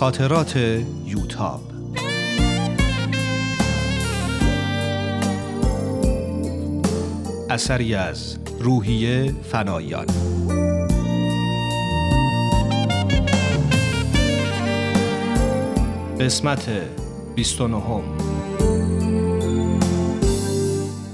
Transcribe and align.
خاطرات 0.00 0.56
یوتاب. 1.04 1.60
اثری 7.50 7.94
از 7.94 8.38
روحیه 8.60 9.34
فنایان. 9.42 10.06
قسمت 16.20 16.70
29 17.34 18.02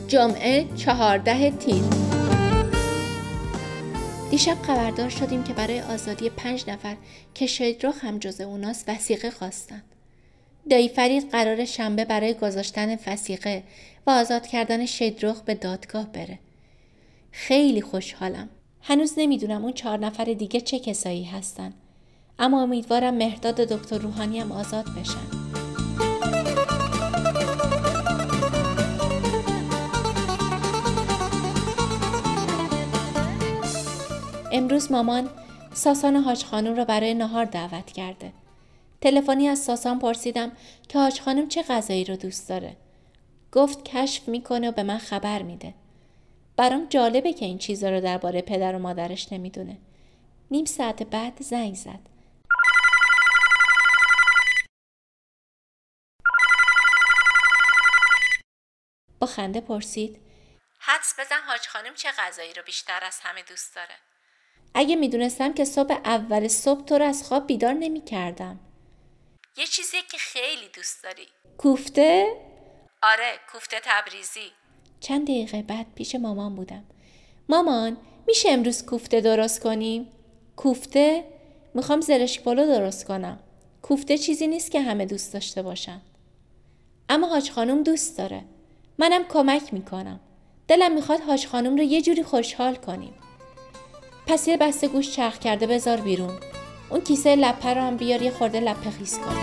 جمعه 0.08 0.66
چهارده 0.76 1.50
تیر 1.50 1.82
دیشب 4.36 4.62
خبردار 4.62 5.08
شدیم 5.08 5.44
که 5.44 5.52
برای 5.52 5.80
آزادی 5.80 6.30
پنج 6.30 6.64
نفر 6.68 6.96
که 7.34 7.46
شیدروخ 7.46 8.04
هم 8.04 8.18
جز 8.18 8.40
اوناست 8.40 8.88
وسیقه 8.88 9.30
خواستن. 9.30 9.82
دایی 10.70 10.88
فرید 10.88 11.30
قرار 11.30 11.64
شنبه 11.64 12.04
برای 12.04 12.34
گذاشتن 12.34 12.96
فسیقه 12.96 13.62
و 14.06 14.10
آزاد 14.10 14.46
کردن 14.46 14.86
شیدروخ 14.86 15.40
به 15.40 15.54
دادگاه 15.54 16.12
بره. 16.12 16.38
خیلی 17.32 17.80
خوشحالم. 17.80 18.48
هنوز 18.82 19.14
نمی‌دونم 19.16 19.64
اون 19.64 19.72
چهار 19.72 19.98
نفر 19.98 20.24
دیگه 20.24 20.60
چه 20.60 20.78
کسایی 20.78 21.24
هستن. 21.24 21.72
اما 22.38 22.62
امیدوارم 22.62 23.14
مهداد 23.14 23.56
دکتر 23.56 23.98
روحانی 23.98 24.40
هم 24.40 24.52
آزاد 24.52 24.84
بشن. 24.84 25.65
امروز 34.56 34.92
مامان 34.92 35.30
ساسان 35.74 36.16
حاج 36.16 36.44
خانم 36.44 36.76
را 36.76 36.84
برای 36.84 37.14
نهار 37.14 37.44
دعوت 37.44 37.92
کرده. 37.92 38.32
تلفنی 39.00 39.48
از 39.48 39.58
ساسان 39.58 39.98
پرسیدم 39.98 40.52
که 40.88 40.98
حاج 40.98 41.20
خانم 41.20 41.48
چه 41.48 41.62
غذایی 41.62 42.04
رو 42.04 42.16
دوست 42.16 42.48
داره. 42.48 42.76
گفت 43.52 43.84
کشف 43.84 44.28
می‌کنه 44.28 44.68
و 44.68 44.72
به 44.72 44.82
من 44.82 44.98
خبر 44.98 45.42
میده. 45.42 45.74
برام 46.56 46.86
جالبه 46.86 47.32
که 47.32 47.44
این 47.44 47.58
چیزا 47.58 47.90
رو 47.90 48.00
درباره 48.00 48.42
پدر 48.42 48.76
و 48.76 48.78
مادرش 48.78 49.32
نمی‌دونه. 49.32 49.78
نیم 50.50 50.64
ساعت 50.64 51.02
بعد 51.02 51.42
زنگ 51.42 51.74
زد. 51.74 52.00
با 59.20 59.26
خنده 59.26 59.60
پرسید 59.60 60.20
حدس 60.78 61.14
بزن 61.18 61.40
حاج 61.46 61.68
خانم 61.68 61.94
چه 61.94 62.08
غذایی 62.18 62.54
رو 62.54 62.62
بیشتر 62.62 63.04
از 63.04 63.20
همه 63.22 63.42
دوست 63.42 63.74
داره. 63.74 63.94
اگه 64.74 64.96
می‌دونستم 64.96 65.52
که 65.52 65.64
صبح 65.64 65.94
اول 66.04 66.48
صبح 66.48 66.84
تو 66.84 66.98
رو 66.98 67.04
از 67.04 67.22
خواب 67.22 67.46
بیدار 67.46 67.72
نمی 67.72 68.00
کردم. 68.00 68.60
یه 69.56 69.66
چیزی 69.66 69.96
که 70.10 70.18
خیلی 70.18 70.68
دوست 70.74 71.02
داری. 71.02 71.26
کوفته؟ 71.58 72.26
آره 73.02 73.32
کوفته 73.52 73.76
تبریزی. 73.84 74.50
چند 75.00 75.22
دقیقه 75.24 75.62
بعد 75.62 75.86
پیش 75.94 76.14
مامان 76.14 76.54
بودم. 76.54 76.84
مامان 77.48 77.96
میشه 78.26 78.50
امروز 78.50 78.86
کوفته 78.86 79.20
درست 79.20 79.62
کنیم؟ 79.62 80.08
کوفته؟ 80.56 81.24
می‌خوام 81.74 82.00
زرشک 82.00 82.42
پلو 82.42 82.66
درست 82.66 83.06
کنم. 83.06 83.40
کوفته 83.82 84.18
چیزی 84.18 84.46
نیست 84.46 84.70
که 84.70 84.80
همه 84.80 85.06
دوست 85.06 85.32
داشته 85.32 85.62
باشن. 85.62 86.00
اما 87.08 87.26
حاج 87.26 87.50
خانم 87.50 87.82
دوست 87.82 88.18
داره. 88.18 88.44
منم 88.98 89.24
کمک 89.24 89.74
می‌کنم. 89.74 90.20
دلم 90.68 90.94
می‌خواد 90.94 91.20
حاج 91.20 91.46
خانم 91.46 91.76
رو 91.76 91.82
یه 91.82 92.02
جوری 92.02 92.22
خوشحال 92.22 92.74
کنیم. 92.74 93.14
پس 94.26 94.48
یه 94.48 94.56
بسته 94.56 94.88
گوش 94.88 95.10
چرخ 95.10 95.38
کرده 95.38 95.66
بذار 95.66 96.00
بیرون 96.00 96.34
اون 96.90 97.00
کیسه 97.00 97.36
لپه 97.36 97.74
رو 97.74 97.80
هم 97.80 97.96
بیار 97.96 98.22
یه 98.22 98.30
خورده 98.30 98.60
لپه 98.60 98.90
خیس 98.90 99.18
کن 99.18 99.36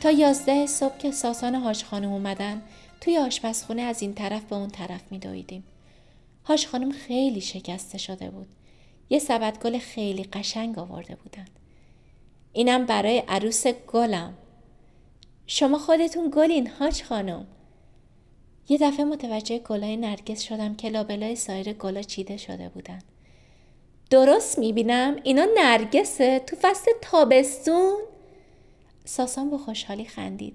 تا 0.00 0.10
یازده 0.10 0.66
صبح 0.66 0.98
که 0.98 1.10
ساسان 1.10 1.54
هاش 1.54 1.84
خانم 1.84 2.12
اومدن 2.12 2.62
توی 3.00 3.18
آشپزخونه 3.18 3.82
از 3.82 4.02
این 4.02 4.14
طرف 4.14 4.44
به 4.44 4.56
اون 4.56 4.70
طرف 4.70 5.00
میدویدیم. 5.10 5.64
هاش 6.44 6.66
خانم 6.66 6.92
خیلی 6.92 7.40
شکسته 7.40 7.98
شده 7.98 8.30
بود. 8.30 8.48
یه 9.10 9.18
سبد 9.18 9.58
گل 9.58 9.78
خیلی 9.78 10.24
قشنگ 10.24 10.78
آورده 10.78 11.14
بودن. 11.14 11.63
اینم 12.56 12.86
برای 12.86 13.22
عروس 13.28 13.66
گلم. 13.66 14.34
شما 15.46 15.78
خودتون 15.78 16.30
گلین 16.36 16.66
هاج 16.66 17.02
خانم. 17.02 17.46
یه 18.68 18.78
دفعه 18.78 19.04
متوجه 19.04 19.58
گلای 19.58 19.96
نرگس 19.96 20.42
شدم 20.42 20.74
که 20.74 20.88
لابلای 20.88 21.36
سایر 21.36 21.72
گلا 21.72 22.02
چیده 22.02 22.36
شده 22.36 22.68
بودن. 22.68 22.98
درست 24.10 24.58
می‌بینم؟ 24.58 25.16
اینا 25.22 25.46
نرگسه؟ 25.56 26.38
تو 26.38 26.56
فصل 26.60 26.90
تابستون؟ 27.02 27.96
ساسان 29.04 29.50
با 29.50 29.58
خوشحالی 29.58 30.04
خندید. 30.04 30.54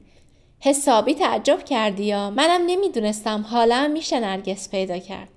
حسابی 0.59 1.13
تعجب 1.16 1.63
کردی 1.63 2.03
یا؟ 2.03 2.29
منم 2.29 2.61
نمی‌دونستم. 2.67 3.41
حالا 3.41 3.87
میشه 3.87 4.19
نرگس 4.19 4.69
پیدا 4.69 4.97
کرد. 4.97 5.29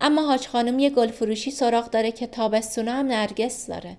اما 0.00 0.22
حاج 0.22 0.46
خانم 0.46 0.78
یه 0.78 0.90
گل 0.90 1.08
فروشی 1.08 1.50
سراغ 1.50 1.90
داره 1.90 2.12
که 2.12 2.26
تابستون 2.26 2.88
هم 2.88 3.06
نرگس 3.06 3.66
داره. 3.66 3.96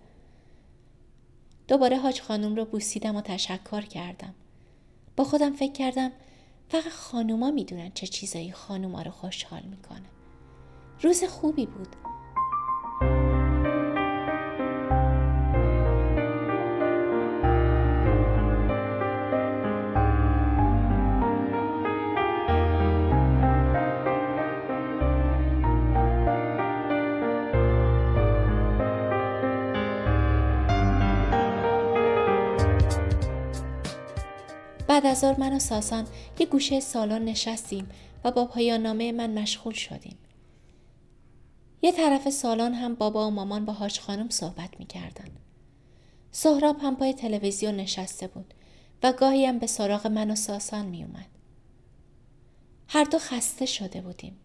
دوباره 1.67 1.97
حاج 1.97 2.21
خانم 2.21 2.55
رو 2.55 2.65
بوسیدم 2.65 3.15
و 3.15 3.21
تشکر 3.21 3.81
کردم. 3.81 4.33
با 5.15 5.23
خودم 5.23 5.53
فکر 5.53 5.71
کردم 5.71 6.11
فقط 6.69 6.91
خانوما 6.91 7.51
می‌دونن 7.51 7.91
چه 7.93 8.07
چیزایی 8.07 8.51
خانوما 8.51 9.01
رو 9.01 9.11
خوشحال 9.11 9.61
می‌کنه. 9.61 10.09
روز 11.01 11.23
خوبی 11.23 11.65
بود. 11.65 11.95
بعد 34.95 35.06
از 35.06 35.23
من 35.23 35.53
و 35.53 35.59
ساسان 35.59 36.07
یه 36.39 36.45
گوشه 36.45 36.79
سالن 36.79 37.25
نشستیم 37.25 37.89
و 38.23 38.31
با 38.31 38.45
پایان 38.45 38.81
نامه 38.81 39.11
من 39.11 39.39
مشغول 39.39 39.73
شدیم. 39.73 40.17
یه 41.81 41.91
طرف 41.91 42.29
سالن 42.29 42.73
هم 42.73 42.95
بابا 42.95 43.28
و 43.28 43.31
مامان 43.31 43.66
با 43.66 43.73
هاش 43.73 44.00
خانم 44.00 44.29
صحبت 44.29 44.79
می‌کردن. 44.79 45.28
سهراب 46.31 46.78
هم 46.81 46.95
پای 46.95 47.13
تلویزیون 47.13 47.75
نشسته 47.75 48.28
بود 48.28 48.53
و 49.03 49.13
گاهی 49.13 49.45
هم 49.45 49.59
به 49.59 49.67
سراغ 49.67 50.07
من 50.07 50.31
و 50.31 50.35
ساسان 50.35 50.85
میومد. 50.85 51.29
هر 52.88 53.03
دو 53.03 53.19
خسته 53.19 53.66
شده 53.66 54.01
بودیم. 54.01 54.38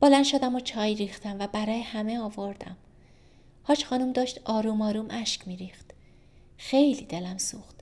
بلند 0.00 0.24
شدم 0.24 0.54
و 0.54 0.60
چای 0.60 0.94
ریختم 0.94 1.36
و 1.38 1.46
برای 1.46 1.80
همه 1.80 2.18
آوردم. 2.18 2.76
هاش 3.64 3.84
خانم 3.84 4.12
داشت 4.12 4.40
آروم 4.44 4.82
آروم 4.82 5.06
اشک 5.10 5.48
میریخت. 5.48 5.90
خیلی 6.56 7.04
دلم 7.04 7.38
سوخت. 7.38 7.79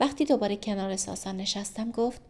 وقتی 0.00 0.24
دوباره 0.24 0.56
کنار 0.56 0.96
ساسان 0.96 1.36
نشستم 1.36 1.90
گفت 1.90 2.20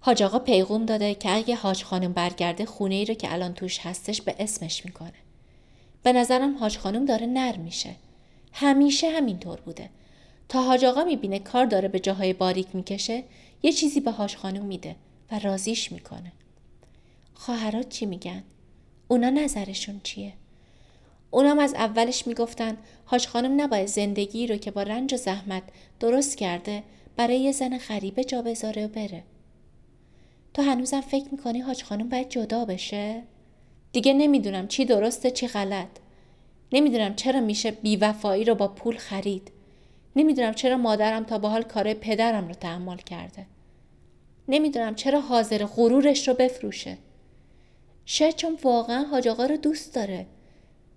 حاج 0.00 0.22
آقا 0.22 0.38
پیغوم 0.38 0.86
داده 0.86 1.14
که 1.14 1.30
اگه 1.30 1.54
حاج 1.54 1.84
خانم 1.84 2.12
برگرده 2.12 2.66
خونه 2.66 2.94
ای 2.94 3.04
رو 3.04 3.14
که 3.14 3.32
الان 3.32 3.54
توش 3.54 3.78
هستش 3.78 4.22
به 4.22 4.34
اسمش 4.38 4.84
می‌کنه. 4.84 5.12
به 6.02 6.12
نظرم 6.12 6.58
حاج 6.58 6.78
خانم 6.78 7.04
داره 7.04 7.26
نر 7.26 7.56
میشه. 7.56 7.94
همیشه 8.52 9.10
همینطور 9.10 9.60
بوده. 9.60 9.90
تا 10.48 10.62
حاج 10.62 10.84
آقا 10.84 11.04
می‌بینه 11.04 11.38
کار 11.38 11.66
داره 11.66 11.88
به 11.88 12.00
جاهای 12.00 12.32
باریک 12.32 12.66
می‌کشه 12.74 13.24
یه 13.62 13.72
چیزی 13.72 14.00
به 14.00 14.10
حاج 14.10 14.36
خانم 14.36 14.64
میده 14.64 14.96
و 15.32 15.38
رازیش 15.38 15.92
می‌کنه. 15.92 16.32
خواهرات 17.34 17.88
چی 17.88 18.06
میگن؟ 18.06 18.42
اونا 19.08 19.30
نظرشون 19.30 20.00
چیه؟ 20.04 20.32
اونام 21.30 21.58
از 21.58 21.74
اولش 21.74 22.26
می‌گفتن 22.26 22.76
حاج 23.04 23.26
خانم 23.26 23.60
نباید 23.60 23.86
زندگی 23.86 24.46
رو 24.46 24.56
که 24.56 24.70
با 24.70 24.82
رنج 24.82 25.14
و 25.14 25.16
زحمت 25.16 25.62
درست 26.00 26.36
کرده 26.36 26.82
برای 27.16 27.40
یه 27.40 27.52
زن 27.52 27.78
غریبه 27.78 28.24
جا 28.24 28.42
بذاره 28.42 28.86
و 28.86 28.88
بره. 28.88 29.22
تو 30.54 30.62
هنوزم 30.62 31.00
فکر 31.00 31.26
می‌کنی 31.30 31.60
حاج 31.60 31.82
خانم 31.82 32.08
باید 32.08 32.28
جدا 32.28 32.64
بشه؟ 32.64 33.22
دیگه 33.92 34.12
نمی‌دونم 34.12 34.68
چی 34.68 34.84
درسته 34.84 35.30
چی 35.30 35.48
غلط. 35.48 35.88
نمی‌دونم 36.72 37.14
چرا 37.14 37.40
میشه 37.40 37.70
بیوفایی 37.70 38.44
رو 38.44 38.54
با 38.54 38.68
پول 38.68 38.96
خرید. 38.96 39.52
نمی‌دونم 40.16 40.54
چرا 40.54 40.76
مادرم 40.76 41.24
تا 41.24 41.38
به 41.38 41.48
حال 41.48 41.62
کار 41.62 41.94
پدرم 41.94 42.48
رو 42.48 42.54
تحمل 42.54 42.96
کرده. 42.96 43.46
نمی‌دونم 44.48 44.94
چرا 44.94 45.20
حاضر 45.20 45.64
غرورش 45.64 46.28
رو 46.28 46.34
بفروشه. 46.34 46.98
شاید 48.04 48.36
چون 48.36 48.58
واقعا 48.62 49.04
حاج 49.04 49.28
آقا 49.28 49.46
رو 49.46 49.56
دوست 49.56 49.94
داره. 49.94 50.26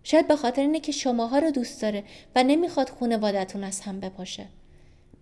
شاید 0.03 0.27
به 0.27 0.35
خاطر 0.35 0.61
اینه 0.61 0.79
که 0.79 0.91
شماها 0.91 1.39
رو 1.39 1.51
دوست 1.51 1.81
داره 1.81 2.03
و 2.35 2.43
نمی‌خواد 2.43 2.89
خونوادتون 2.89 3.63
از 3.63 3.81
هم 3.81 3.99
بپاشه. 3.99 4.45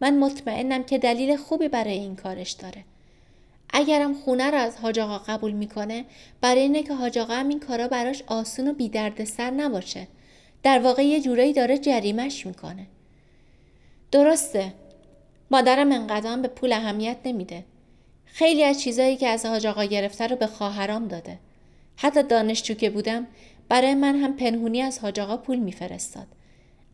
من 0.02 0.20
مطمئنم 0.20 0.84
که 0.84 0.98
دلیل 0.98 1.38
خوبی 1.38 1.68
برای 1.68 1.98
این 1.98 2.16
کارش 2.16 2.52
داره. 2.52 2.84
اگرم 3.70 4.14
خونه 4.14 4.52
رو 4.52 4.58
از 4.58 4.78
حاج 4.78 5.00
قبول 5.00 5.52
می‌کنه 5.52 6.06
برای 6.42 6.62
اینه 6.62 6.84
که 6.84 6.94
حاج 6.94 7.20
هم 7.20 7.48
این 7.48 7.60
کارا 7.60 7.88
براش 7.88 8.24
آسون 8.28 8.68
و 8.68 8.74
بی 8.74 8.92
سر 9.26 9.52
نباشه. 9.52 10.08
در 10.64 10.80
واقع 10.80 11.06
یه 11.06 11.22
جورایی 11.22 11.54
داره 11.54 11.78
جریمش 11.78 12.46
می‌کنه. 12.46 12.88
درسته. 14.12 14.74
مادرم 15.52 15.92
انقدر 15.92 16.38
به 16.38 16.48
پول 16.48 16.74
اهمیت 16.74 17.18
نمیده. 17.26 17.64
خیلی 18.26 18.64
از 18.64 18.82
چیزایی 18.82 19.18
که 19.18 19.28
از 19.28 19.46
حاج 19.46 19.66
آقا 19.66 19.84
گرفته 19.84 20.28
رو 20.28 20.36
به 20.36 20.48
خواهرام 20.48 21.08
داده. 21.08 21.40
حتی 21.96 22.24
دانشجو 22.24 22.74
که 22.74 22.90
بودم 22.90 23.28
برای 23.70 23.94
من 23.94 24.16
هم 24.16 24.36
پنهونی 24.36 24.82
از 24.82 25.00
حاج 25.00 25.20
آقا 25.20 25.38
پول 25.38 25.58
میفرستاد. 25.58 26.28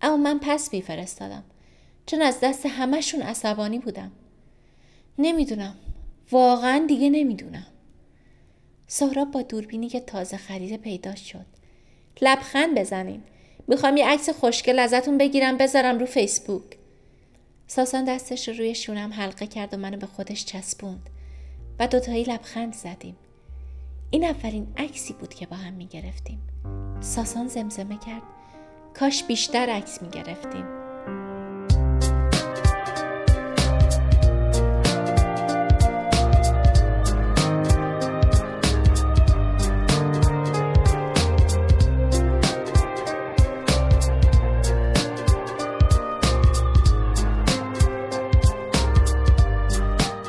اما 0.02 0.18
من 0.18 0.40
پس 0.42 0.74
میفرستادم. 0.74 1.44
چون 2.06 2.22
از 2.22 2.40
دست 2.40 2.66
همشون 2.66 3.22
عصبانی 3.22 3.80
بودم. 3.80 4.12
نمی‌دونم. 5.18 5.76
واقعا 6.32 6.86
دیگه 6.88 7.10
نمی‌دونم. 7.10 7.68
سهراب 8.88 9.32
با 9.32 9.42
دوربینی 9.42 9.90
که 9.90 10.00
تازه 10.00 10.38
خریده 10.38 10.78
پیدا 10.78 11.16
شد. 11.16 11.46
لبخند 12.22 12.80
بزنین. 12.80 13.24
می‌خوام 13.68 13.98
یه 13.98 14.08
عکس 14.08 14.30
خوشگل 14.30 14.80
ازتون 14.80 15.18
بگیرم 15.18 15.58
بذارم 15.58 16.00
رو 16.00 16.06
فیسبوک. 16.06 16.64
ساسان 17.68 18.04
دستش 18.04 18.48
رو 18.48 18.54
روی 18.54 18.76
شونم 18.76 19.14
حلقه 19.14 19.48
کرد 19.48 19.74
و 19.74 19.78
منو 19.78 19.98
به 19.98 20.08
خودش 20.08 20.46
چسبوند. 20.46 21.10
و 21.80 21.88
دوتایی 21.88 22.24
لبخند 22.24 22.74
زدیم. 22.74 23.16
این 24.14 24.24
اولین 24.24 24.68
عکسی 24.78 25.14
بود 25.14 25.34
که 25.34 25.46
با 25.46 25.56
هم 25.56 25.74
می‌گرفتیم. 25.74 26.40
ساسان 27.00 27.48
زمزمه 27.48 27.98
کرد. 27.98 28.22
کاش 29.00 29.24
بیشتر 29.24 29.70
عکس 29.70 30.02
می‌گرفتیم. 30.02 30.66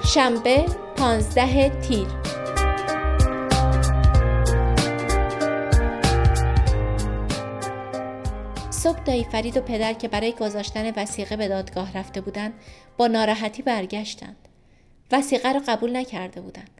شنبه 0.04 0.66
پانزده 0.96 1.68
تیر. 1.80 2.23
دایی 9.14 9.24
فرید 9.24 9.56
و 9.56 9.60
پدر 9.60 9.92
که 9.92 10.08
برای 10.08 10.32
گذاشتن 10.32 10.92
وسیقه 10.96 11.36
به 11.36 11.48
دادگاه 11.48 11.98
رفته 11.98 12.20
بودند 12.20 12.54
با 12.96 13.06
ناراحتی 13.06 13.62
برگشتند 13.62 14.36
وسیقه 15.12 15.52
را 15.52 15.62
قبول 15.68 15.96
نکرده 15.96 16.40
بودند 16.40 16.70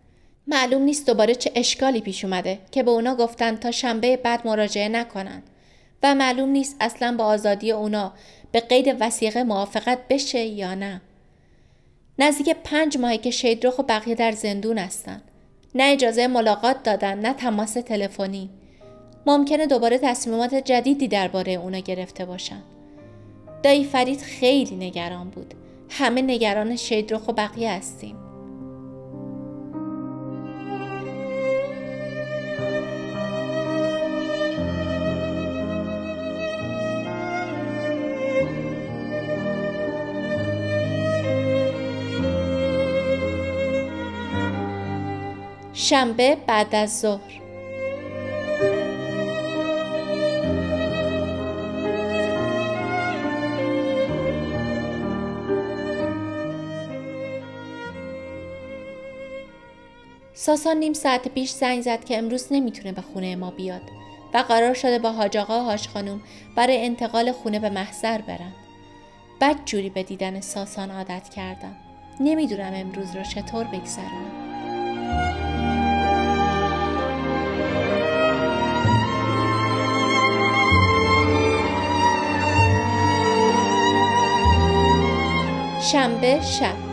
معلوم 0.46 0.82
نیست 0.82 1.06
دوباره 1.06 1.34
چه 1.34 1.52
اشکالی 1.54 2.00
پیش 2.00 2.24
اومده 2.24 2.58
که 2.70 2.82
به 2.82 2.90
اونا 2.90 3.14
گفتند 3.14 3.58
تا 3.58 3.70
شنبه 3.70 4.16
بعد 4.16 4.46
مراجعه 4.46 4.88
نکنند 4.88 5.42
و 6.02 6.14
معلوم 6.14 6.48
نیست 6.48 6.76
اصلا 6.80 7.16
با 7.18 7.24
آزادی 7.24 7.72
اونا 7.72 8.12
به 8.52 8.60
قید 8.60 8.96
وسیقه 9.00 9.42
موافقت 9.42 9.98
بشه 10.08 10.44
یا 10.44 10.74
نه 10.74 11.00
نزدیک 12.18 12.56
پنج 12.64 12.98
ماهی 12.98 13.18
که 13.18 13.30
شیدروخ 13.30 13.78
و 13.78 13.82
بقیه 13.82 14.14
در 14.14 14.32
زندون 14.32 14.78
هستن. 14.78 15.22
نه 15.74 15.84
اجازه 15.84 16.26
ملاقات 16.26 16.82
دادن 16.82 17.18
نه 17.18 17.32
تماس 17.32 17.72
تلفنی. 17.72 18.50
ممکنه 19.26 19.66
دوباره 19.66 19.98
تصمیمات 19.98 20.54
جدیدی 20.54 21.08
درباره 21.08 21.52
اونا 21.52 21.78
گرفته 21.78 22.24
باشن. 22.24 22.62
دایی 23.62 23.84
فرید 23.84 24.20
خیلی 24.20 24.76
نگران 24.76 25.30
بود. 25.30 25.54
همه 25.90 26.22
نگران 26.22 26.76
شیدروخ 26.76 27.28
و 27.28 27.32
بقیه 27.32 27.72
هستیم. 27.72 28.16
شنبه 45.72 46.36
بعد 46.46 46.74
از 46.74 47.00
ظهر 47.00 47.43
ساسان 60.44 60.76
نیم 60.76 60.92
ساعت 60.92 61.28
پیش 61.28 61.50
زنگ 61.50 61.82
زد 61.82 62.04
که 62.04 62.18
امروز 62.18 62.46
نمی‌تونه 62.50 62.92
به 62.92 63.02
خونه 63.02 63.36
ما 63.36 63.50
بیاد 63.50 63.82
و 64.34 64.38
قرار 64.38 64.74
شده 64.74 64.98
با 64.98 65.12
حاج 65.12 65.36
آقا 65.36 65.60
حاج 65.60 65.88
خانم 65.88 66.20
برای 66.56 66.84
انتقال 66.84 67.32
خونه 67.32 67.58
به 67.58 67.70
محضر 67.70 68.20
برن. 68.20 68.52
بد 69.40 69.56
جوری 69.64 69.90
به 69.90 70.02
دیدن 70.02 70.40
ساسان 70.40 70.90
عادت 70.90 71.28
کردم. 71.28 71.76
نمی‌دونم 72.20 72.72
امروز 72.74 73.16
رو 73.16 73.22
چطور 73.22 73.64
بگذرونم. 73.64 74.44
شنبه 85.80 86.40
شب 86.40 86.83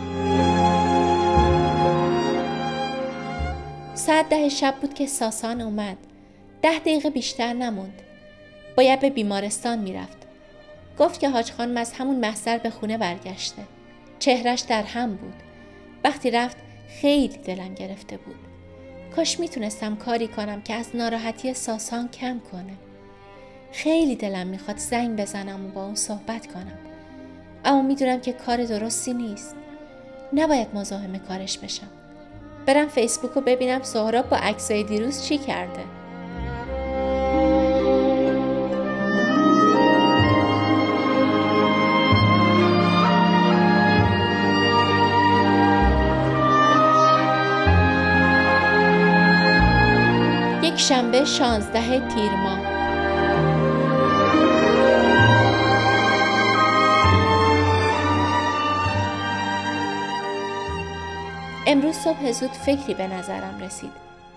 ساعت 4.06 4.28
ده 4.28 4.48
شب 4.48 4.74
بود 4.80 4.94
که 4.94 5.06
ساسان 5.06 5.60
اومد. 5.60 5.96
ده 6.62 6.78
دقیقه 6.78 7.10
بیشتر 7.10 7.52
نموند. 7.52 8.02
باید 8.76 9.00
به 9.00 9.10
بیمارستان 9.10 9.78
می‌رفت. 9.78 10.16
گفت 10.98 11.20
که 11.20 11.28
حاج 11.28 11.52
خانم 11.52 11.76
از 11.76 11.92
همون 11.92 12.16
محضر 12.16 12.58
به 12.58 12.70
خونه 12.70 12.98
برگشته. 12.98 13.62
چهرش 14.18 14.60
در 14.60 14.82
هم 14.82 15.16
بود. 15.16 15.34
وقتی 16.04 16.30
رفت 16.30 16.56
خیلی 17.00 17.36
دلم 17.36 17.74
گرفته 17.74 18.16
بود. 18.16 18.36
کاش 19.16 19.40
می‌تونستم 19.40 19.96
کاری 19.96 20.28
کنم 20.28 20.62
که 20.62 20.74
از 20.74 20.96
ناراحتی 20.96 21.54
ساسان 21.54 22.08
کم 22.08 22.40
کنه. 22.52 22.74
خیلی 23.72 24.16
دلم 24.16 24.46
می‌خواد 24.46 24.76
زنگ 24.76 25.20
بزنم 25.20 25.66
و 25.66 25.68
با 25.68 25.84
اون 25.84 25.94
صحبت 25.94 26.46
کنم. 26.46 26.78
اما 27.64 27.82
می‌دونم 27.82 28.20
که 28.20 28.32
کار 28.32 28.64
درستی 28.64 29.14
نیست. 29.14 29.54
نباید 30.32 30.68
مزاحم 30.74 31.18
کارش 31.18 31.58
بشم. 31.58 32.01
برم 32.66 32.88
فیسبوک 32.88 33.32
رو 33.32 33.40
ببینم 33.40 33.82
سهراب 33.82 34.28
با 34.28 34.36
عکسای 34.36 34.82
دیروز 34.82 35.22
چی 35.22 35.38
کرده. 35.38 35.84
یک 50.62 50.80
شنبه 50.80 51.24
شانزده 51.24 52.08
تیر 52.08 52.30
ماه. 52.30 52.71
امروز 61.72 61.94
صبح 61.94 62.32
زود 62.32 62.50
فکری 62.50 62.94
به 62.94 63.06
نظرم 63.06 63.60
رسید. 63.60 63.90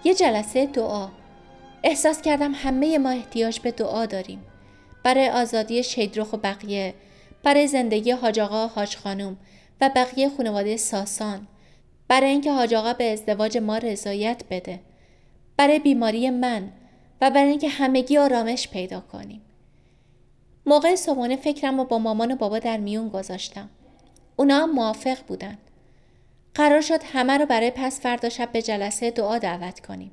یه 0.04 0.14
جلسه 0.14 0.66
دعا. 0.66 1.10
احساس 1.84 2.22
کردم 2.22 2.52
همه 2.56 2.98
ما 2.98 3.10
احتیاج 3.10 3.60
به 3.60 3.72
دعا 3.72 4.06
داریم. 4.06 4.44
برای 5.04 5.30
آزادی 5.30 5.84
شیدروخ 5.84 6.34
و 6.34 6.38
بقیه، 6.38 6.94
برای 7.44 7.68
زندگی 7.68 8.12
حاج 8.12 8.40
آقا 8.40 8.68
حاج 8.68 8.98
خانم 8.98 9.38
و 9.82 9.90
بقیه 9.96 10.30
خانواده 10.38 10.78
ساسان، 10.78 11.48
برای 12.08 12.30
اینکه 12.30 12.52
حاج 12.52 12.74
آقا 12.74 12.94
به 12.94 13.12
ازدواج 13.12 13.58
ما 13.58 13.78
رضایت 13.78 14.42
بده، 14.50 14.80
برای 15.58 15.80
بیماری 15.80 16.30
من 16.30 16.72
و 17.22 17.30
برای 17.30 17.50
اینکه 17.50 17.70
همگی 17.70 18.18
آرامش 18.18 18.68
پیدا 18.68 19.00
کنیم. 19.00 19.42
موقع 20.66 20.96
صبحانه 20.96 21.36
فکرم 21.36 21.78
رو 21.78 21.84
با 21.84 22.00
مامان 22.00 22.32
و 22.32 22.36
بابا 22.36 22.60
در 22.60 22.78
میون 22.78 23.10
گذاشتم. 23.10 23.70
اونا 24.36 24.64
هم 24.64 24.72
موافق 24.72 25.18
بودن. 25.28 25.58
قرار 26.56 26.82
شد 26.82 27.00
همه 27.14 27.38
رو 27.38 27.46
برای 27.46 27.72
پس 27.76 28.02
فردا 28.02 28.30
شب 28.30 28.52
به 28.52 28.62
جلسه 28.62 29.12
دعا 29.12 29.38
دعوت 29.38 29.80
کنیم. 29.80 30.12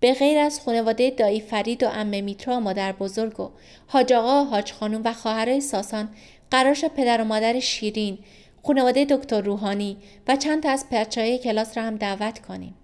به 0.00 0.14
غیر 0.14 0.38
از 0.38 0.60
خانواده 0.60 1.10
دایی 1.10 1.40
فرید 1.40 1.82
و 1.82 1.88
امه 1.88 2.20
میترا 2.20 2.56
و 2.56 2.60
مادر 2.60 2.92
بزرگ 2.92 3.40
و 3.40 3.50
حاج 3.86 4.12
آقا 4.12 4.42
و 4.42 4.44
حاج 4.44 4.72
خانوم 4.72 5.02
و 5.04 5.12
خواهرای 5.12 5.60
ساسان 5.60 6.08
قرار 6.50 6.74
شد 6.74 6.88
پدر 6.88 7.20
و 7.20 7.24
مادر 7.24 7.60
شیرین، 7.60 8.18
خانواده 8.62 9.04
دکتر 9.04 9.40
روحانی 9.40 9.96
و 10.28 10.36
چند 10.36 10.62
تا 10.62 10.70
از 10.70 10.86
های 11.16 11.38
کلاس 11.38 11.78
را 11.78 11.84
هم 11.84 11.96
دعوت 11.96 12.38
کنیم. 12.38 12.74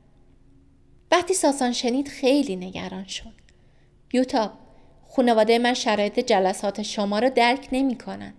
وقتی 1.11 1.35
ساسان 1.35 1.73
شنید 1.73 2.09
خیلی 2.09 2.57
نگران 2.57 3.07
شد. 3.07 3.33
یوتا، 4.13 4.53
خانواده 5.09 5.59
من 5.59 5.75
شرایط 5.75 6.21
جلسات 6.21 6.83
شما 6.83 7.19
را 7.19 7.29
درک 7.29 7.69
نمی 7.73 7.99
کنن. 7.99 8.35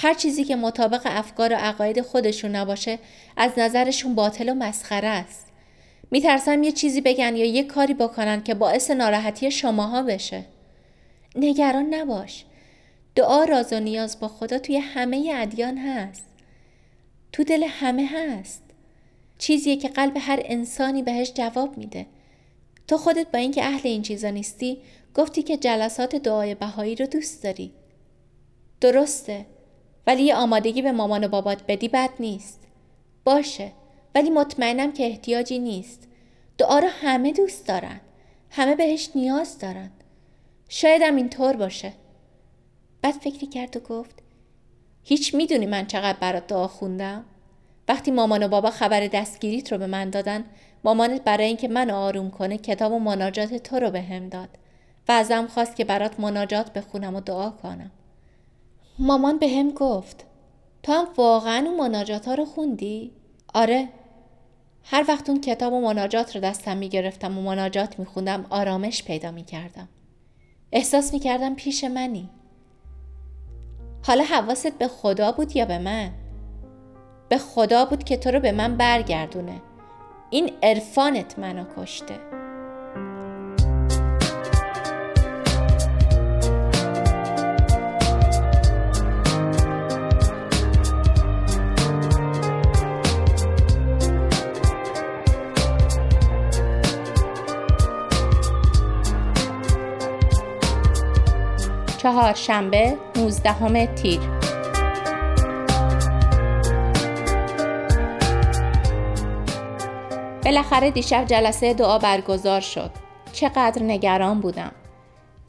هر 0.00 0.14
چیزی 0.14 0.44
که 0.44 0.56
مطابق 0.56 1.02
افکار 1.04 1.52
و 1.52 1.56
عقاید 1.56 2.00
خودشون 2.00 2.56
نباشه 2.56 2.98
از 3.36 3.52
نظرشون 3.56 4.14
باطل 4.14 4.48
و 4.48 4.54
مسخره 4.54 5.08
است. 5.08 5.46
میترسم 6.10 6.62
یه 6.62 6.72
چیزی 6.72 7.00
بگن 7.00 7.36
یا 7.36 7.44
یه 7.44 7.64
کاری 7.64 7.94
بکنن 7.94 8.42
که 8.42 8.54
باعث 8.54 8.90
ناراحتی 8.90 9.50
شماها 9.50 10.02
بشه. 10.02 10.44
نگران 11.36 11.94
نباش. 11.94 12.44
دعا 13.14 13.44
راز 13.44 13.72
و 13.72 13.80
نیاز 13.80 14.20
با 14.20 14.28
خدا 14.28 14.58
توی 14.58 14.76
همه 14.76 15.32
ادیان 15.34 15.78
هست. 15.78 16.24
تو 17.32 17.44
دل 17.44 17.64
همه 17.68 18.08
هست. 18.12 18.62
چیزیه 19.38 19.76
که 19.76 19.88
قلب 19.88 20.16
هر 20.20 20.40
انسانی 20.44 21.02
بهش 21.02 21.32
جواب 21.32 21.78
میده. 21.78 22.06
تو 22.88 22.96
خودت 22.96 23.26
با 23.32 23.38
اینکه 23.38 23.64
اهل 23.64 23.80
این 23.84 24.02
چیزا 24.02 24.30
نیستی 24.30 24.78
گفتی 25.14 25.42
که 25.42 25.56
جلسات 25.56 26.16
دعای 26.16 26.54
بهایی 26.54 26.94
رو 26.94 27.06
دوست 27.06 27.42
داری. 27.42 27.72
درسته. 28.80 29.46
ولی 30.08 30.22
یه 30.22 30.34
آمادگی 30.34 30.82
به 30.82 30.92
مامان 30.92 31.24
و 31.24 31.28
بابات 31.28 31.62
بدی 31.68 31.88
بد 31.88 32.10
نیست. 32.20 32.60
باشه. 33.24 33.72
ولی 34.14 34.30
مطمئنم 34.30 34.92
که 34.92 35.06
احتیاجی 35.06 35.58
نیست. 35.58 36.08
دعا 36.58 36.78
رو 36.78 36.88
همه 36.88 37.32
دوست 37.32 37.66
دارن. 37.66 38.00
همه 38.50 38.74
بهش 38.74 39.10
نیاز 39.14 39.58
دارن. 39.58 39.90
شایدم 40.68 41.16
اینطور 41.16 41.56
باشه. 41.56 41.92
بعد 43.02 43.14
فکری 43.14 43.46
کرد 43.46 43.76
و 43.76 43.80
گفت 43.80 44.22
هیچ 45.02 45.34
می‌دونی 45.34 45.66
من 45.66 45.86
چقدر 45.86 46.18
برات 46.18 46.46
دعا 46.46 46.68
خوندم؟ 46.68 47.24
وقتی 47.88 48.10
مامان 48.10 48.42
و 48.42 48.48
بابا 48.48 48.70
خبر 48.70 49.06
دستگیریت 49.06 49.72
رو 49.72 49.78
به 49.78 49.86
من 49.86 50.10
دادن 50.10 50.44
مامانت 50.84 51.24
برای 51.24 51.46
اینکه 51.46 51.68
من 51.68 51.90
آروم 51.90 52.30
کنه 52.30 52.58
کتاب 52.58 52.92
و 52.92 52.98
مناجات 52.98 53.54
تو 53.54 53.76
رو 53.76 53.90
به 53.90 54.02
هم 54.02 54.28
داد 54.28 54.48
و 55.08 55.12
ازم 55.12 55.46
خواست 55.46 55.76
که 55.76 55.84
برات 55.84 56.20
مناجات 56.20 56.72
بخونم 56.72 57.16
و 57.16 57.20
دعا 57.20 57.50
کنم 57.50 57.90
مامان 58.98 59.38
به 59.38 59.48
هم 59.48 59.70
گفت 59.70 60.24
تو 60.82 60.92
هم 60.92 61.06
واقعا 61.16 61.66
اون 61.66 61.76
مناجات 61.76 62.28
ها 62.28 62.34
رو 62.34 62.44
خوندی؟ 62.44 63.12
آره. 63.54 63.88
هر 64.84 65.04
وقت 65.08 65.30
اون 65.30 65.40
کتاب 65.40 65.72
و 65.72 65.80
مناجات 65.80 66.36
رو 66.36 66.42
دستم 66.42 66.76
می‌گرفتم 66.76 67.38
و 67.38 67.42
مناجات 67.42 67.98
میخوندم 67.98 68.46
آرامش 68.50 69.04
پیدا 69.04 69.30
می‌کردم. 69.30 69.88
احساس 70.72 71.12
می‌کردم 71.12 71.54
پیش 71.54 71.84
منی. 71.84 72.28
حالا 74.06 74.24
حواست 74.24 74.78
به 74.78 74.88
خدا 74.88 75.32
بود 75.32 75.56
یا 75.56 75.64
به 75.64 75.78
من؟ 75.78 76.10
به 77.28 77.38
خدا 77.38 77.84
بود 77.84 78.04
که 78.04 78.16
تو 78.16 78.30
رو 78.30 78.40
به 78.40 78.52
من 78.52 78.76
برگردونه. 78.76 79.62
این 80.30 80.52
عرفانت 80.62 81.38
منو 81.38 81.64
کشته. 81.76 82.37
چهارشنبه 102.08 102.96
19 103.16 103.86
تیر 103.94 104.20
بالاخره 110.44 110.90
دیشب 110.90 111.24
جلسه 111.24 111.74
دعا 111.74 111.98
برگزار 111.98 112.60
شد. 112.60 112.90
چقدر 113.32 113.82
نگران 113.82 114.40
بودم. 114.40 114.72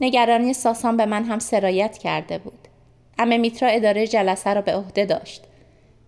نگرانی 0.02 0.54
ساسان 0.54 0.98
به 0.98 1.06
من 1.06 1.24
هم 1.24 1.40
سرایت 1.40 1.98
کرده 1.98 2.38
بود. 2.38 2.68
امه 3.18 3.38
میترا 3.38 3.70
اداره 3.70 4.08
جلسه 4.08 4.54
را 4.54 4.62
به 4.62 4.76
عهده 4.76 5.06
داشت. 5.06 5.44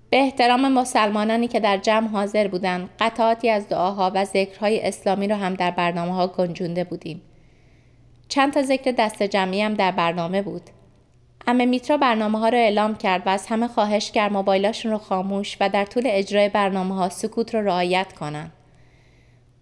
به 0.09 0.17
احترام 0.17 0.71
مسلمانانی 0.71 1.47
که 1.47 1.59
در 1.59 1.77
جمع 1.77 2.07
حاضر 2.07 2.47
بودند، 2.47 2.89
قطعاتی 2.99 3.49
از 3.49 3.67
دعاها 3.67 4.11
و 4.15 4.25
ذکرهای 4.25 4.87
اسلامی 4.87 5.27
را 5.27 5.35
هم 5.35 5.53
در 5.53 5.71
برنامه 5.71 6.13
ها 6.13 6.27
گنجونده 6.27 6.83
بودیم. 6.83 7.21
چند 8.31 8.53
تا 8.53 8.61
ذکر 8.61 8.91
دست 8.91 9.23
جمعی 9.23 9.61
هم 9.61 9.73
در 9.73 9.91
برنامه 9.91 10.41
بود. 10.41 10.61
امه 11.47 11.65
میترا 11.65 11.97
برنامه 11.97 12.39
ها 12.39 12.49
را 12.49 12.57
اعلام 12.57 12.95
کرد 12.95 13.27
و 13.27 13.29
از 13.29 13.47
همه 13.47 13.67
خواهش 13.67 14.11
کرد 14.11 14.33
موبایلاشون 14.33 14.91
رو 14.91 14.97
خاموش 14.97 15.57
و 15.59 15.69
در 15.69 15.85
طول 15.85 16.03
اجرای 16.05 16.49
برنامه 16.49 16.95
ها 16.95 17.09
سکوت 17.09 17.55
را 17.55 17.61
رعایت 17.61 18.13
کنند. 18.13 18.51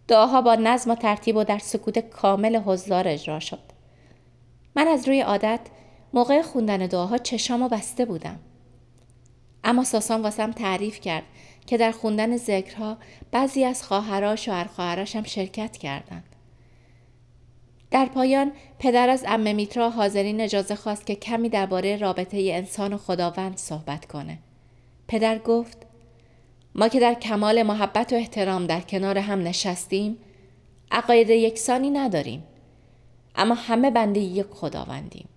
دعاها 0.07 0.41
با 0.41 0.55
نظم 0.55 0.91
و 0.91 0.95
ترتیب 0.95 1.35
و 1.35 1.43
در 1.43 1.57
سکوت 1.57 1.99
کامل 1.99 2.55
حضار 2.55 3.07
اجرا 3.07 3.39
شد. 3.39 3.59
من 4.75 4.87
از 4.87 5.07
روی 5.07 5.21
عادت 5.21 5.59
موقع 6.13 6.41
خوندن 6.41 6.77
دعاها 6.77 7.17
چشامو 7.17 7.69
بسته 7.69 8.05
بودم. 8.05 8.39
اما 9.63 9.83
ساسان 9.83 10.21
واسم 10.21 10.51
تعریف 10.51 10.99
کرد 10.99 11.23
که 11.67 11.77
در 11.77 11.91
خوندن 11.91 12.37
ذکرها 12.37 12.97
بعضی 13.31 13.65
از 13.65 13.83
خواهرها 13.83 14.35
شوهر 14.35 14.65
خواهرش 14.65 15.15
هم 15.15 15.23
شرکت 15.23 15.77
کردند. 15.77 16.38
در 17.91 18.05
پایان 18.05 18.51
پدر 18.79 19.09
از 19.09 19.23
ام 19.27 19.55
میترا 19.55 19.89
حاضرین 19.89 20.41
اجازه 20.41 20.75
خواست 20.75 21.05
که 21.05 21.15
کمی 21.15 21.49
درباره 21.49 21.97
رابطه 21.97 22.37
انسان 22.37 22.93
و 22.93 22.97
خداوند 22.97 23.57
صحبت 23.57 24.05
کنه. 24.05 24.39
پدر 25.07 25.39
گفت 25.39 25.77
ما 26.75 26.87
که 26.87 26.99
در 26.99 27.13
کمال 27.13 27.63
محبت 27.63 28.13
و 28.13 28.15
احترام 28.15 28.67
در 28.67 28.81
کنار 28.81 29.17
هم 29.17 29.43
نشستیم 29.43 30.17
عقاید 30.91 31.29
یکسانی 31.29 31.89
نداریم 31.89 32.43
اما 33.35 33.55
همه 33.55 33.91
بنده 33.91 34.19
یک 34.19 34.45
خداوندیم 34.45 35.29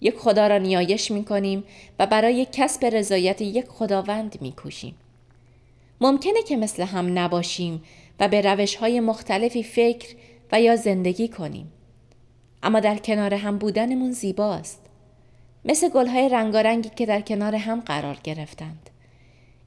یک 0.00 0.16
خدا 0.16 0.46
را 0.46 0.58
نیایش 0.58 1.10
می 1.10 1.24
کنیم 1.24 1.64
و 1.98 2.06
برای 2.06 2.46
کسب 2.52 2.84
رضایت 2.84 3.40
یک 3.40 3.66
خداوند 3.68 4.38
می 4.40 4.52
کوشیم. 4.52 4.94
ممکنه 6.00 6.42
که 6.48 6.56
مثل 6.56 6.82
هم 6.82 7.18
نباشیم 7.18 7.82
و 8.20 8.28
به 8.28 8.40
روش 8.40 8.76
های 8.76 9.00
مختلفی 9.00 9.62
فکر 9.62 10.16
و 10.52 10.60
یا 10.60 10.76
زندگی 10.76 11.28
کنیم. 11.28 11.72
اما 12.62 12.80
در 12.80 12.96
کنار 12.96 13.34
هم 13.34 13.58
بودنمون 13.58 14.12
زیباست. 14.12 14.80
مثل 15.64 15.88
گلهای 15.88 16.28
رنگارنگی 16.28 16.88
که 16.88 17.06
در 17.06 17.20
کنار 17.20 17.54
هم 17.54 17.80
قرار 17.80 18.18
گرفتند. 18.24 18.90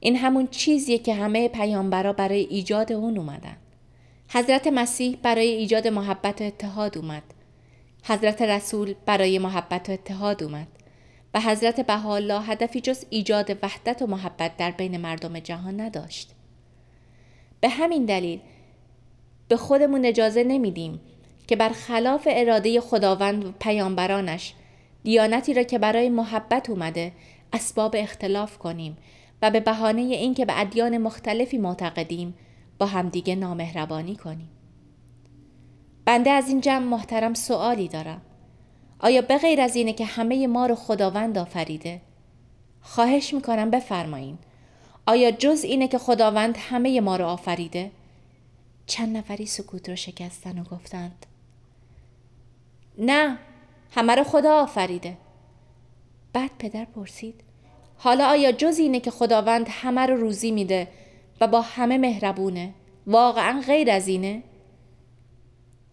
این 0.00 0.16
همون 0.16 0.48
چیزیه 0.50 0.98
که 0.98 1.14
همه 1.14 1.48
پیامبرا 1.48 2.12
برای 2.12 2.40
ایجاد 2.40 2.92
اون 2.92 3.18
اومدن. 3.18 3.56
حضرت 4.28 4.66
مسیح 4.66 5.18
برای 5.22 5.48
ایجاد 5.48 5.88
محبت 5.88 6.40
و 6.40 6.44
اتحاد 6.44 6.98
اومد. 6.98 7.22
حضرت 8.04 8.42
رسول 8.42 8.94
برای 9.06 9.38
محبت 9.38 9.88
و 9.88 9.92
اتحاد 9.92 10.42
اومد. 10.42 10.66
و 11.34 11.40
حضرت 11.40 11.80
بهاءالله 11.80 12.42
هدفی 12.42 12.80
جز 12.80 13.04
ایجاد 13.10 13.58
وحدت 13.62 14.02
و 14.02 14.06
محبت 14.06 14.56
در 14.56 14.70
بین 14.70 14.96
مردم 14.96 15.38
جهان 15.38 15.80
نداشت. 15.80 16.34
به 17.60 17.68
همین 17.68 18.04
دلیل 18.04 18.40
به 19.50 19.56
خودمون 19.56 20.04
اجازه 20.04 20.44
نمیدیم 20.44 21.00
که 21.46 21.56
بر 21.56 21.68
خلاف 21.68 22.28
اراده 22.30 22.80
خداوند 22.80 23.44
و 23.44 23.52
پیامبرانش 23.60 24.54
دیانتی 25.02 25.54
را 25.54 25.62
که 25.62 25.78
برای 25.78 26.08
محبت 26.08 26.70
اومده 26.70 27.12
اسباب 27.52 27.94
اختلاف 27.98 28.58
کنیم 28.58 28.96
و 29.42 29.50
به 29.50 29.60
بهانه 29.60 30.00
اینکه 30.00 30.44
به 30.44 30.60
ادیان 30.60 30.98
مختلفی 30.98 31.58
معتقدیم 31.58 32.34
با 32.78 32.86
همدیگه 32.86 33.34
نامهربانی 33.34 34.16
کنیم. 34.16 34.48
بنده 36.04 36.30
از 36.30 36.48
این 36.48 36.60
جمع 36.60 36.84
محترم 36.84 37.34
سوالی 37.34 37.88
دارم. 37.88 38.20
آیا 39.00 39.22
به 39.22 39.38
غیر 39.38 39.60
از 39.60 39.76
اینه 39.76 39.92
که 39.92 40.04
همه 40.04 40.46
ما 40.46 40.66
رو 40.66 40.74
خداوند 40.74 41.38
آفریده؟ 41.38 42.00
خواهش 42.80 43.34
می‌کنم 43.34 43.70
بفرمایین. 43.70 44.38
آیا 45.06 45.30
جز 45.30 45.64
اینه 45.64 45.88
که 45.88 45.98
خداوند 45.98 46.56
همه 46.58 47.00
ما 47.00 47.16
رو 47.16 47.24
آفریده؟ 47.24 47.90
چند 48.90 49.16
نفری 49.16 49.46
سکوت 49.46 49.88
رو 49.88 49.96
شکستن 49.96 50.58
و 50.58 50.64
گفتند 50.64 51.26
نه 52.98 53.38
همه 53.90 54.14
رو 54.14 54.24
خدا 54.24 54.62
آفریده 54.62 55.16
بعد 56.32 56.50
پدر 56.58 56.84
پرسید 56.84 57.40
حالا 57.98 58.28
آیا 58.28 58.52
جز 58.52 58.78
اینه 58.78 59.00
که 59.00 59.10
خداوند 59.10 59.66
همه 59.70 60.06
رو 60.06 60.16
روزی 60.16 60.50
میده 60.50 60.88
و 61.40 61.46
با 61.46 61.60
همه 61.60 61.98
مهربونه 61.98 62.74
واقعا 63.06 63.62
غیر 63.66 63.90
از 63.90 64.08
اینه؟ 64.08 64.42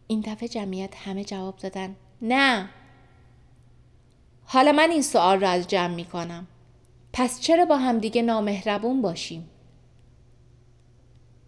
این 0.07 0.21
دفعه 0.21 0.47
جمعیت 0.47 0.95
همه 0.95 1.23
جواب 1.23 1.57
دادن 1.57 1.95
نه 2.21 2.69
حالا 4.45 4.71
من 4.71 4.91
این 4.91 5.01
سوال 5.01 5.41
رو 5.41 5.47
از 5.47 5.67
جمع 5.67 5.95
می‌کنم 5.95 6.47
پس 7.13 7.39
چرا 7.39 7.65
با 7.65 7.77
همدیگه 7.77 8.21
نامهربون 8.21 9.01
باشیم؟ 9.01 9.49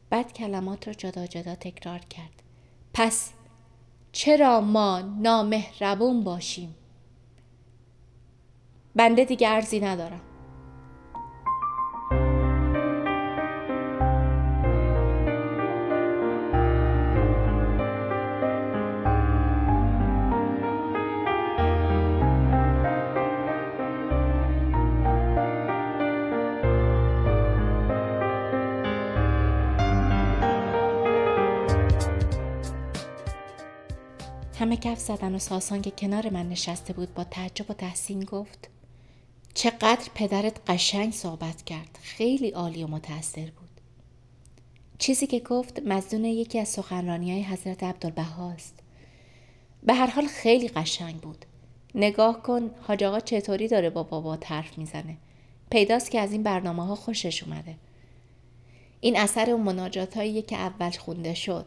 بعد 0.10 0.34
کلمات 0.34 0.88
رو 0.88 0.94
جدا 0.94 1.26
جدا 1.26 1.56
تکرار 1.56 2.00
کرد 2.00 2.44
پس 2.94 3.32
چرا 4.12 4.62
ما 4.62 5.02
نامهربون 5.02 6.24
باشیم؟ 6.24 6.76
بنده 8.96 9.26
دیگه 9.26 9.50
ارزی 9.50 9.80
ندارم 9.80 10.22
همه 34.60 34.78
کف 34.78 35.00
زدن 35.00 35.36
و 35.36 35.40
ساسان 35.40 35.82
که 35.82 35.92
کنار 35.92 36.30
من 36.30 36.50
نشسته 36.50 36.94
بود 36.94 37.14
با 37.14 37.24
تعجب 37.24 37.72
و 37.72 37.74
تحسین 37.74 38.20
گفت 38.20 38.70
چقدر 39.54 40.10
پدرت 40.16 40.58
قشنگ 40.68 41.14
صحبت 41.14 41.62
کرد. 41.62 42.00
خیلی 42.02 42.50
عالی 42.50 42.84
و 42.84 42.88
متاثر 42.88 43.46
بود. 43.46 43.70
چیزی 44.98 45.28
که 45.28 45.40
گفت 45.40 45.80
مزدون 45.80 46.26
یکی 46.26 46.60
از 46.60 46.68
سخنرانی 46.70 47.32
های 47.32 47.44
حضرت 47.44 47.84
عبدالبهاست 47.84 48.80
به 49.84 49.94
هر 49.94 50.08
حال 50.08 50.28
خیلی 50.28 50.68
قشنگ 50.68 51.16
بود. 51.22 51.46
نگاه 51.96 52.44
کن 52.44 52.72
حاج 52.82 53.04
آقا 53.04 53.20
چطوری 53.20 53.68
داره 53.68 53.90
با 53.90 54.04
بابا 54.04 54.38
حرف 54.46 54.78
می‌زنه. 54.78 55.18
پیداست 55.70 56.12
که 56.12 56.20
از 56.20 56.32
این 56.32 56.44
برنامه 56.44 56.86
ها 56.86 56.96
خوشش 56.96 57.44
اومده. 57.44 57.76
این 59.02 59.18
اثر 59.18 59.50
اون 59.50 59.62
مناجات 59.62 60.14
که 60.48 60.56
اول 60.56 60.92
خونده 60.92 61.34
شد. 61.34 61.66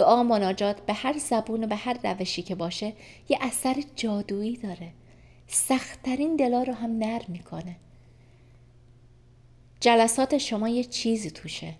دعا 0.00 0.22
مناجات 0.22 0.86
به 0.86 0.92
هر 0.92 1.18
زبون 1.18 1.64
و 1.64 1.66
به 1.66 1.76
هر 1.76 1.98
روشی 2.04 2.42
که 2.42 2.54
باشه 2.54 2.92
یه 3.28 3.38
اثر 3.40 3.82
جادویی 3.96 4.56
داره. 4.56 4.92
سختترین 5.46 6.36
دلا 6.36 6.62
رو 6.62 6.74
هم 6.74 6.98
نرم 6.98 7.24
می‌کنه. 7.28 7.76
جلسات 9.80 10.38
شما 10.38 10.68
یه 10.68 10.84
چیزی 10.84 11.30
توشه 11.30 11.74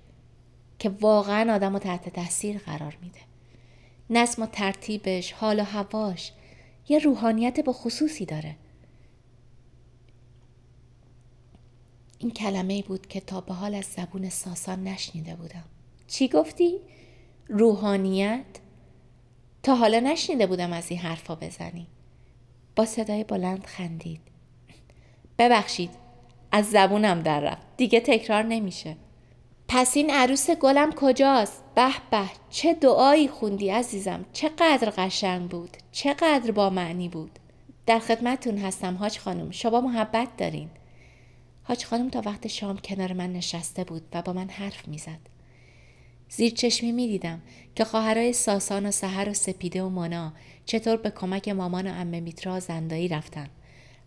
که 0.78 0.88
واقعا 0.88 1.54
آدم 1.54 1.72
رو 1.72 1.78
تحت 1.78 2.08
تاثیر 2.08 2.58
قرار 2.58 2.98
میده. 3.02 3.20
نظم 4.10 4.42
و 4.42 4.46
ترتیبش 4.46 5.32
حال 5.32 5.60
و 5.60 5.64
هواش 5.64 6.32
یه 6.88 6.98
روحانیت 6.98 7.60
با 7.60 7.72
خصوصی 7.72 8.26
داره. 8.26 8.56
این 12.18 12.30
کلمه 12.30 12.82
بود 12.82 13.06
که 13.06 13.20
تا 13.20 13.40
به 13.40 13.54
حال 13.54 13.74
از 13.74 13.84
زبون 13.84 14.28
ساسان 14.28 14.84
نشنیده 14.84 15.34
بودم. 15.34 15.64
چی 16.08 16.28
گفتی؟ 16.28 16.80
روحانیت؟ 17.52 18.44
تا 19.62 19.74
حالا 19.74 20.00
نشنیده 20.00 20.46
بودم 20.46 20.72
از 20.72 20.90
این 20.90 21.00
حرفا 21.00 21.34
بزنی. 21.34 21.86
با 22.76 22.84
صدای 22.84 23.24
بلند 23.24 23.66
خندید. 23.66 24.20
ببخشید 25.38 25.90
از 26.52 26.70
زبونم 26.70 27.22
در 27.22 27.40
رفت. 27.40 27.66
دیگه 27.76 28.00
تکرار 28.00 28.42
نمیشه. 28.42 28.96
پس 29.68 29.96
این 29.96 30.10
عروس 30.10 30.50
گلم 30.50 30.92
کجاست؟ 30.92 31.62
به 31.74 31.92
به 32.10 32.24
چه 32.50 32.74
دعایی 32.74 33.28
خوندی 33.28 33.70
عزیزم؟ 33.70 34.24
چقدر 34.32 34.92
قشنگ 34.96 35.48
بود 35.48 35.76
چقدر 35.92 36.50
با 36.50 36.70
معنی 36.70 37.08
بود. 37.08 37.38
در 37.86 37.98
خدمتتون 37.98 38.58
هستم 38.58 38.96
حاج 38.96 39.18
خانم 39.18 39.50
شما 39.50 39.80
محبت 39.80 40.36
دارین. 40.36 40.70
حاج 41.62 41.84
خانم 41.84 42.08
تا 42.08 42.22
وقت 42.26 42.46
شام 42.46 42.78
کنار 42.78 43.12
من 43.12 43.32
نشسته 43.32 43.84
بود 43.84 44.02
و 44.12 44.22
با 44.22 44.32
من 44.32 44.48
حرف 44.48 44.88
می‌زد. 44.88 45.39
زیر 46.30 46.52
چشمی 46.52 46.92
می 46.92 47.06
دیدم 47.06 47.42
که 47.74 47.84
خواهرای 47.84 48.32
ساسان 48.32 48.86
و 48.86 48.90
سحر 48.90 49.28
و 49.28 49.34
سپیده 49.34 49.82
و 49.82 49.88
مانا 49.88 50.32
چطور 50.66 50.96
به 50.96 51.10
کمک 51.10 51.48
مامان 51.48 51.86
و 51.86 51.94
امه 51.94 52.20
میترا 52.20 52.60
زندایی 52.60 53.08
رفتن 53.08 53.48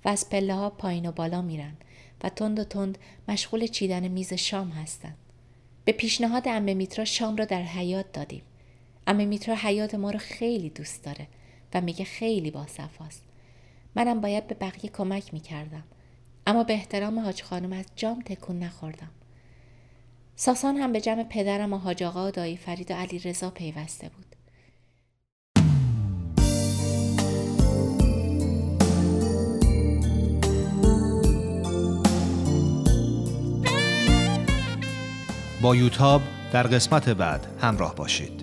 و 0.06 0.10
از 0.10 0.30
پله 0.30 0.56
ها 0.56 0.70
پایین 0.70 1.06
و 1.06 1.12
بالا 1.12 1.42
میرن 1.42 1.74
و 2.24 2.30
تند 2.30 2.60
و 2.60 2.64
تند 2.64 2.98
مشغول 3.28 3.68
چیدن 3.68 4.08
میز 4.08 4.34
شام 4.34 4.70
هستند. 4.70 5.18
به 5.86 5.92
پیشنهاد 5.92 6.48
امه 6.48 6.74
میترا 6.74 7.06
شام 7.06 7.36
را 7.36 7.46
در 7.46 7.62
حیات 7.62 8.12
دادیم. 8.14 8.42
امه 9.08 9.26
میترا 9.26 9.56
حیات 9.56 9.96
ما 9.96 10.12
رو 10.12 10.20
خیلی 10.20 10.70
دوست 10.70 11.04
داره 11.04 11.28
و 11.74 11.82
میگه 11.82 12.06
خیلی 12.06 12.52
باصفاست. 12.52 13.24
منم 13.96 14.22
باید 14.22 14.48
به 14.48 14.56
بقیه 14.56 14.92
کمک 14.92 15.34
می‌کردم. 15.34 15.84
اما 16.48 16.64
به 16.64 16.74
احترام 16.74 17.20
حاج 17.20 17.44
خانم 17.44 17.74
از 17.74 17.86
جام 17.96 18.22
تکون 18.22 18.60
نخوردم. 18.60 19.12
ساسان 20.36 20.78
هم 20.78 20.92
به 20.92 21.02
جمع 21.02 21.24
پدرم 21.24 21.74
و 21.74 21.78
حاج 21.78 22.04
و 22.04 22.32
دایی 22.32 22.58
فرید 22.58 22.92
و 22.92 22.94
علی 22.94 23.20
رضا 23.20 23.50
پیوسته 23.50 24.10
بود. 24.10 24.36
با 35.62 35.76
یوتاب 35.76 36.22
در 36.54 36.64
قسمت 36.64 37.10
بعد 37.10 37.48
همراه 37.62 37.96
باشید. 37.96 38.43